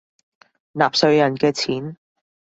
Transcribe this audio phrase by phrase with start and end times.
[0.73, 1.95] 納稅人嘅錢